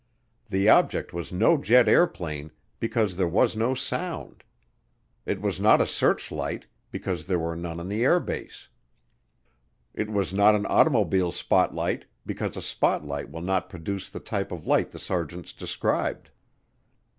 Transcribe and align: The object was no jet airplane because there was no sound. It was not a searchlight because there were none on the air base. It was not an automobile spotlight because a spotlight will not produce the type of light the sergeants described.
The 0.49 0.67
object 0.67 1.13
was 1.13 1.31
no 1.31 1.59
jet 1.59 1.87
airplane 1.87 2.49
because 2.79 3.15
there 3.17 3.27
was 3.27 3.55
no 3.55 3.75
sound. 3.75 4.43
It 5.27 5.41
was 5.41 5.59
not 5.59 5.79
a 5.79 5.85
searchlight 5.85 6.65
because 6.89 7.25
there 7.25 7.37
were 7.37 7.55
none 7.55 7.79
on 7.79 7.87
the 7.87 8.03
air 8.03 8.19
base. 8.19 8.67
It 9.93 10.09
was 10.09 10.33
not 10.33 10.55
an 10.55 10.65
automobile 10.65 11.31
spotlight 11.31 12.05
because 12.25 12.57
a 12.57 12.63
spotlight 12.63 13.29
will 13.29 13.43
not 13.43 13.69
produce 13.69 14.09
the 14.09 14.19
type 14.19 14.51
of 14.51 14.65
light 14.65 14.89
the 14.89 14.97
sergeants 14.97 15.53
described. 15.53 16.31